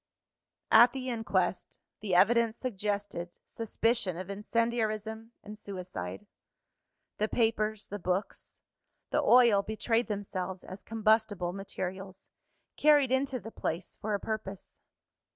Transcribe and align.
At 0.71 0.93
the 0.93 1.11
inquest, 1.11 1.77
the 1.99 2.15
evidence 2.15 2.57
suggested 2.57 3.37
suspicion 3.45 4.17
of 4.17 4.31
incendiarism 4.31 5.31
and 5.43 5.55
suicide. 5.55 6.25
The 7.19 7.27
papers, 7.27 7.87
the 7.89 7.99
books, 7.99 8.61
the 9.11 9.21
oil 9.21 9.61
betrayed 9.61 10.07
themselves 10.07 10.63
as 10.63 10.81
combustible 10.81 11.53
materials, 11.53 12.31
carried 12.77 13.11
into 13.11 13.39
the 13.39 13.51
place 13.51 13.99
for 14.01 14.15
a 14.15 14.19
purpose. 14.19 14.79